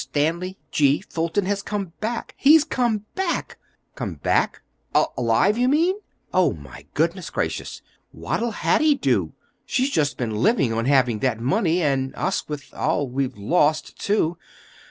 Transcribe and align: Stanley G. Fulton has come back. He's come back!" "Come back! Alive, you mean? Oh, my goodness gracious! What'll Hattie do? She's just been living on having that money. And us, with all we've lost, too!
Stanley 0.03 0.57
G. 0.71 1.01
Fulton 1.07 1.45
has 1.45 1.61
come 1.61 1.93
back. 2.01 2.33
He's 2.35 2.63
come 2.63 3.05
back!" 3.13 3.59
"Come 3.93 4.15
back! 4.15 4.61
Alive, 4.95 5.59
you 5.59 5.67
mean? 5.67 5.97
Oh, 6.33 6.53
my 6.53 6.87
goodness 6.95 7.29
gracious! 7.29 7.83
What'll 8.11 8.49
Hattie 8.49 8.95
do? 8.95 9.33
She's 9.63 9.91
just 9.91 10.17
been 10.17 10.37
living 10.37 10.73
on 10.73 10.85
having 10.85 11.19
that 11.19 11.39
money. 11.39 11.83
And 11.83 12.15
us, 12.15 12.49
with 12.49 12.73
all 12.73 13.09
we've 13.09 13.37
lost, 13.37 13.95
too! 13.99 14.39